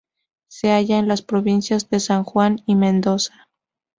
Se 0.49 0.71
halla 0.71 0.97
en 0.97 1.07
las 1.07 1.21
provincias 1.21 1.87
de 1.91 1.99
San 1.99 2.23
Juan 2.23 2.63
y 2.65 2.73
Mendoza. 2.75 3.47